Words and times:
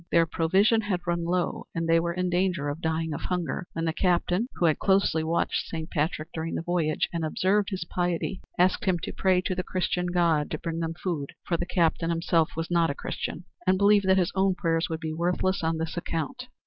Their 0.11 0.25
provision 0.25 0.81
had 0.81 1.05
run 1.05 1.25
low 1.25 1.67
and 1.75 1.87
they 1.87 1.99
were 1.99 2.13
in 2.15 2.31
danger 2.31 2.69
of 2.69 2.81
dying 2.81 3.13
of 3.13 3.21
hunger, 3.21 3.67
when 3.73 3.85
the 3.85 3.93
captain, 3.93 4.47
who 4.55 4.65
had 4.65 4.79
closely 4.79 5.23
watched 5.23 5.67
Saint 5.67 5.91
Patrick 5.91 6.29
during 6.33 6.55
the 6.55 6.63
voyage 6.63 7.07
and 7.13 7.23
observed 7.23 7.69
his 7.69 7.83
piety, 7.83 8.41
asked 8.57 8.85
him 8.85 8.97
to 8.97 9.13
pray 9.13 9.41
to 9.41 9.53
the 9.53 9.61
Christian 9.61 10.07
god 10.07 10.49
to 10.49 10.57
bring 10.57 10.79
them 10.79 10.95
food, 10.95 11.33
for 11.47 11.55
the 11.55 11.67
captain 11.67 12.09
himself 12.09 12.53
was 12.55 12.71
not 12.71 12.89
a 12.89 12.95
Christian 12.95 13.43
and 13.67 13.77
believed 13.77 14.07
that 14.07 14.17
his 14.17 14.31
own 14.33 14.55
prayers 14.55 14.89
would 14.89 14.99
be 15.01 15.13
worthless 15.13 15.61
on 15.63 15.77
this 15.77 15.95
account. 15.95 16.47